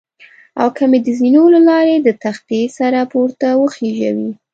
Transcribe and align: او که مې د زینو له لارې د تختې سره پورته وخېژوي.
او 0.61 0.67
که 0.77 0.83
مې 0.89 0.99
د 1.05 1.07
زینو 1.19 1.43
له 1.55 1.59
لارې 1.69 1.95
د 2.01 2.09
تختې 2.23 2.61
سره 2.77 2.99
پورته 3.11 3.47
وخېژوي. 3.61 4.31